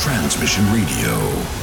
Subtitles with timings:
[0.00, 1.59] Transmission Radio.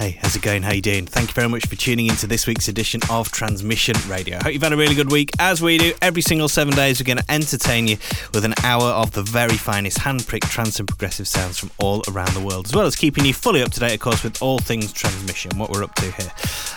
[0.00, 0.62] Hey, how's it going?
[0.62, 1.04] How you doing?
[1.04, 4.38] Thank you very much for tuning into this week's edition of Transmission Radio.
[4.38, 5.30] Hope you've had a really good week.
[5.38, 7.98] As we do every single seven days, we're going to entertain you
[8.32, 12.32] with an hour of the very finest hand-picked trance and progressive sounds from all around
[12.32, 14.58] the world, as well as keeping you fully up to date, of course, with all
[14.58, 16.32] things transmission, what we're up to here.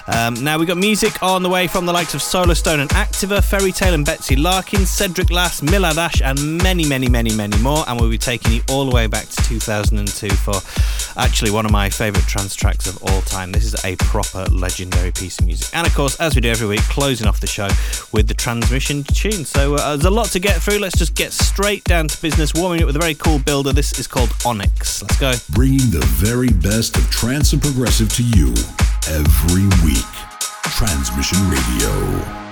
[0.08, 3.42] Um, now, we've got music on the way from the likes of Solarstone and Activa,
[3.42, 7.86] Ferry Tayle and Betsie Larkin, Cedric Lass, Milad Ash, and many, many, many, many more.
[7.88, 10.56] And we'll be taking you all the way back to 2002 for
[11.16, 13.52] actually one of my favourite trance tracks of all time.
[13.52, 15.70] This is a proper legendary piece of music.
[15.74, 17.68] And of course, as we do every week, closing off the show
[18.12, 19.46] with the transmission tune.
[19.46, 20.80] So uh, there's a lot to get through.
[20.80, 23.74] Let's just get straight down to business, warming up with a very cool builder.
[23.74, 25.02] This is called Onyx.
[25.02, 25.34] Let's go.
[25.52, 28.54] Bringing the very best of trance and progressive to you
[29.08, 30.06] every week.
[30.64, 32.43] Transmission Radio.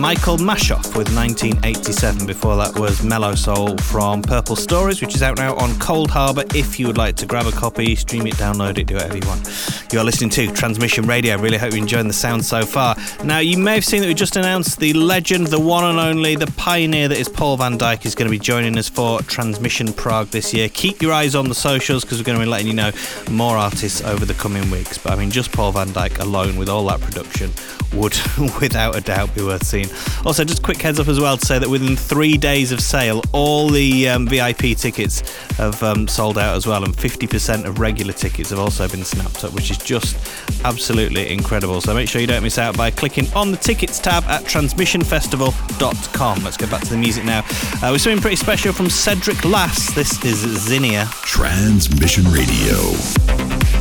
[0.00, 2.26] Michael Mashov with 1987.
[2.26, 6.54] Before that was Melosoul from Purple Stories, which is out now on Coldharbour.
[6.54, 9.26] If you would like to grab a copy, stream it, download it, do whatever you
[9.26, 9.46] want.
[9.92, 11.38] You're listening to Transmission Radio.
[11.38, 12.96] Really hope you're enjoying the sound so far.
[13.22, 16.34] Now, you may have seen that we just announced the legend, the one and only,
[16.34, 19.92] the pioneer that is Paul van Dyk is going to be joining us for Transmission
[19.92, 20.68] Prague this year.
[20.68, 22.90] Keep your eyes on the socials because we're going to be letting you know
[23.30, 24.98] more artists over the coming weeks.
[24.98, 27.52] But I mean, just Paul van Dyk alone with all that production
[27.92, 28.16] would
[28.60, 29.88] without a doubt be worth seeing.
[30.24, 33.22] Also, just quick heads up as well to say that within three days of sale,
[33.32, 35.20] all the um, VIP tickets
[35.56, 39.44] have um, sold out as well, and 50% of regular tickets have also been snapped
[39.44, 40.16] up, which is just
[40.64, 41.80] absolutely incredible.
[41.80, 46.44] So make sure you don't miss out by clicking on the tickets tab at transmissionfestival.com.
[46.44, 47.40] Let's get back to the music now.
[47.82, 49.94] Uh, we're something pretty special from Cedric Lass.
[49.94, 51.08] This is Zinnia.
[51.22, 53.75] Transmission Radio.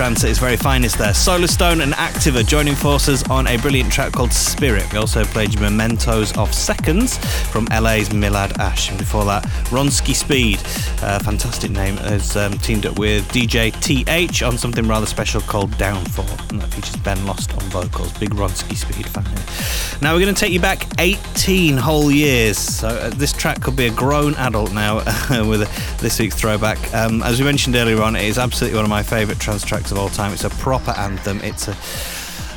[0.00, 1.12] Trance at its very finest there.
[1.12, 4.90] Solarstone and Activa joining forces on a brilliant track called Spirit.
[4.94, 8.88] We also played Mementos of Seconds from LA's Milad Ash.
[8.88, 10.58] And before that, Ronski Speed,
[11.02, 15.76] uh, fantastic name, has um, teamed up with DJ TH on something rather special called
[15.76, 16.48] Downfall.
[16.48, 17.49] And that features Ben Lost
[17.82, 18.12] vocals.
[18.18, 20.00] Big Ronski Speed fan here.
[20.02, 22.58] Now we're going to take you back 18 whole years.
[22.58, 24.96] So uh, this track could be a grown adult now
[25.48, 26.78] with a, this week's throwback.
[26.94, 29.92] Um, as we mentioned earlier on, it is absolutely one of my favourite trance tracks
[29.92, 30.32] of all time.
[30.32, 31.40] It's a proper anthem.
[31.42, 31.76] It's a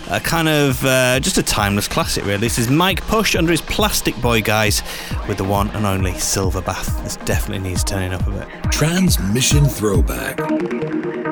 [0.10, 2.38] a kind of uh, just a timeless classic, really.
[2.38, 4.84] This is Mike Push under his Plastic Boy guise
[5.28, 7.02] with the one and only Silver Bath.
[7.04, 8.48] This definitely needs turning up a bit.
[8.72, 11.23] Transmission Throwback.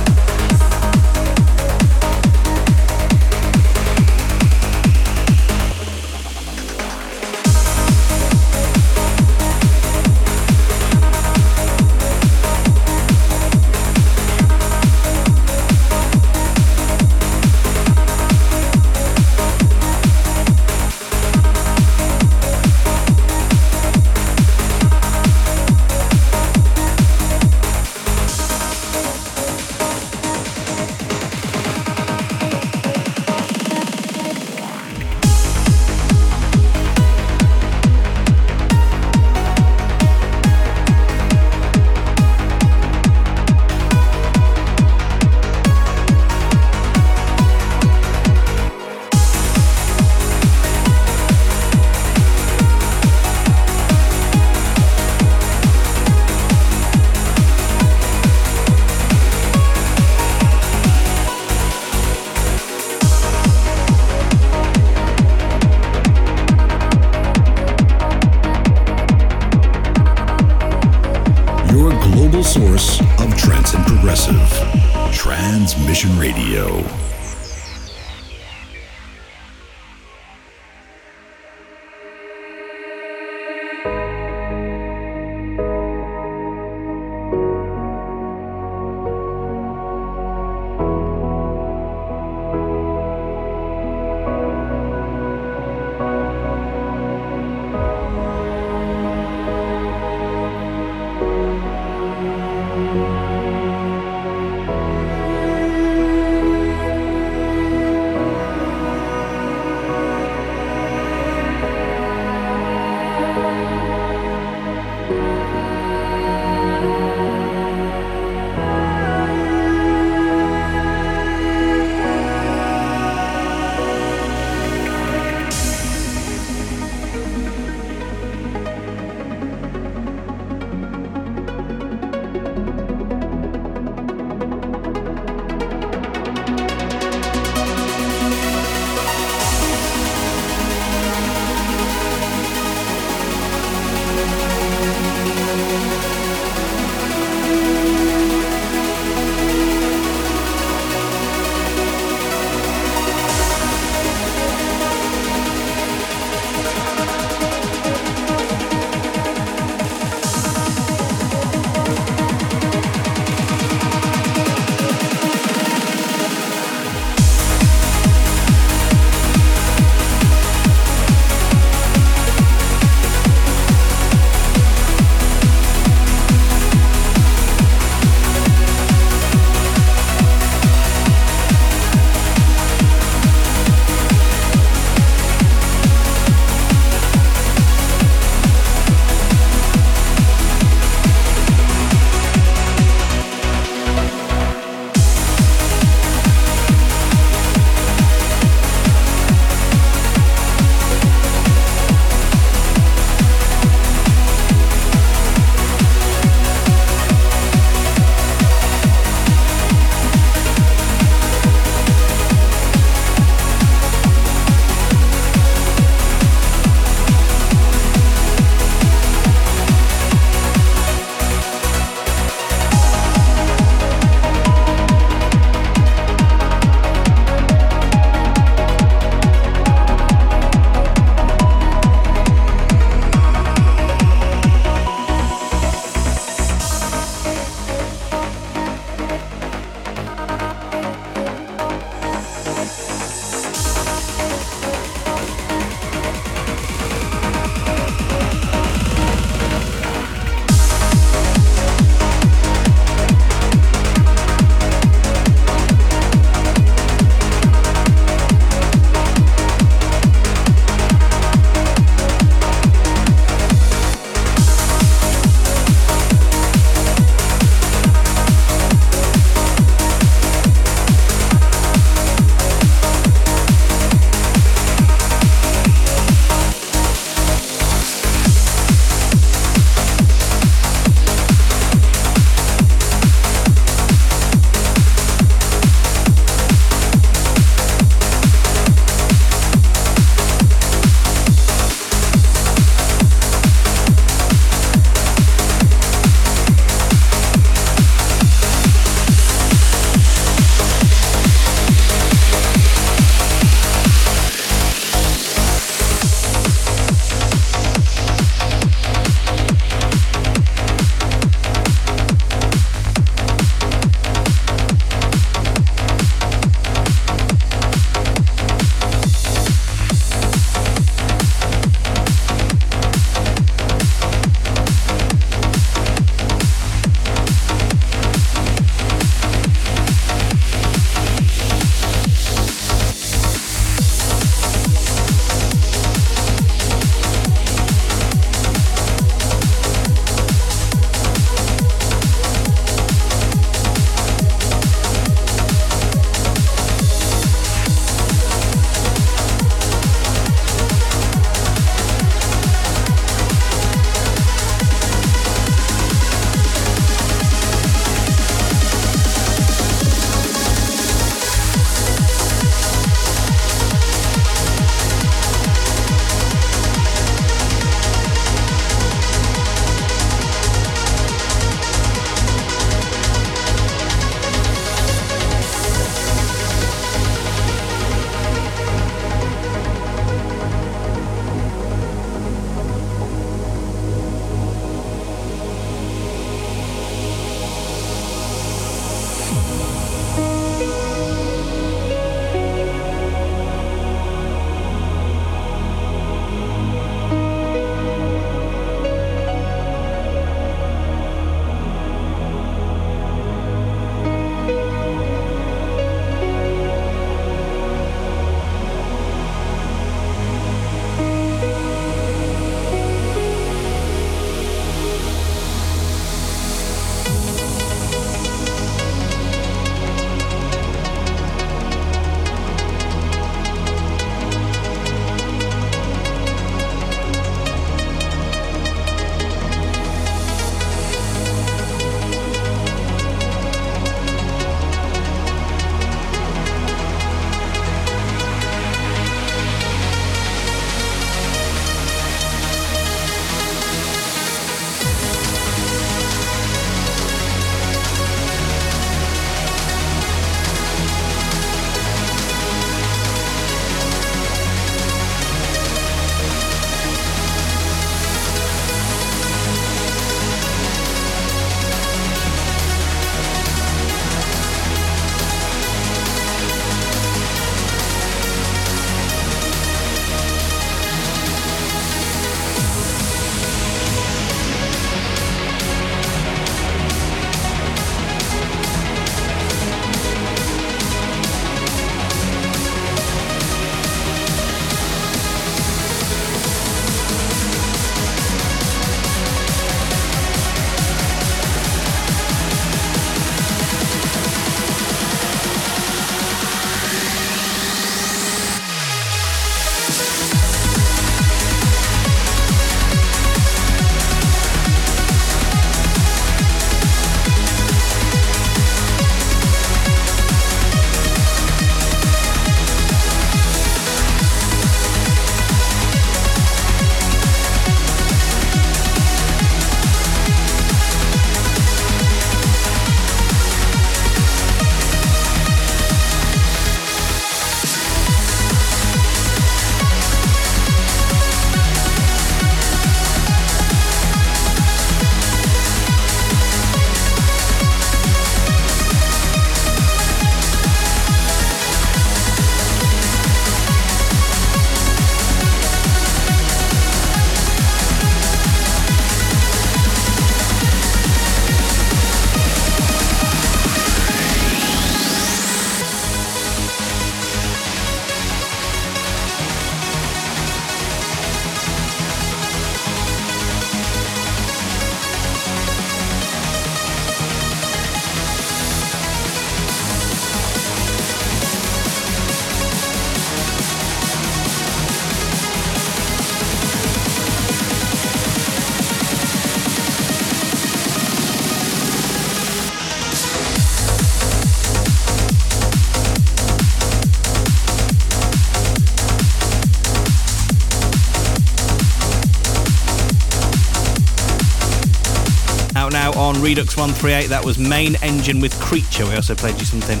[596.48, 597.26] Redux 138.
[597.28, 599.04] That was Main Engine with Creature.
[599.04, 600.00] We also played you something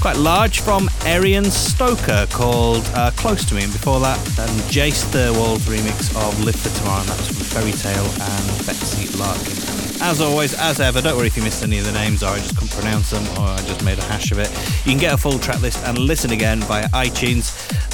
[0.00, 3.62] quite large from Eryon Stoker called uh, Close to Me.
[3.62, 7.02] And before that, um, Jase Thirlwell's remix of Live for Tomorrow.
[7.02, 9.73] And that was from Ferry Tayle and Betsie Larkin.
[10.06, 12.36] As always, as ever, don't worry if you missed any of the names or I
[12.36, 14.50] just couldn't pronounce them or I just made a hash of it.
[14.84, 17.48] You can get a full track list and listen again via iTunes,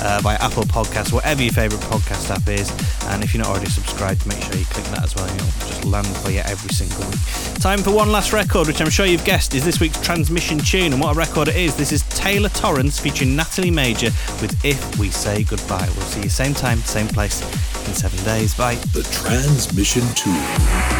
[0.04, 2.68] uh, via Apple Podcasts, whatever your favourite podcast app is.
[3.10, 5.28] And if you're not already subscribed, make sure you click that as well.
[5.28, 7.20] You'll just land for you every single week.
[7.60, 10.92] Time for one last record, which I'm sure you've guessed is this week's transmission tune.
[10.92, 11.76] And what a record it is.
[11.76, 14.10] This is Taylor Torrence featuring Natalie Major
[14.42, 15.88] with If We Say Goodbye.
[15.96, 17.40] We'll see you same time, same place
[17.86, 18.52] in seven days.
[18.52, 18.74] Bye.
[18.74, 20.99] The transmission tune.